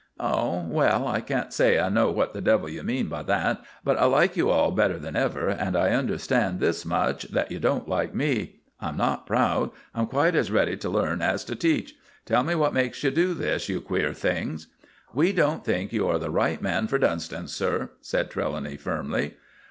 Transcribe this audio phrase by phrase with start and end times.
[0.19, 0.65] "Oh.
[0.67, 4.05] Well, I can't say I know what the devil you mean by that; but I
[4.05, 8.15] like you all better than ever, and I understand this much, that you don't like
[8.15, 8.61] me.
[8.79, 9.69] I'm not proud.
[9.93, 11.93] I'm quite as ready to learn as to teach.
[12.25, 14.65] Tell me what makes you do this, you queer things."
[15.13, 19.35] "We don't think you are the right man for Dunston's, sir," said Trelawny, firmly.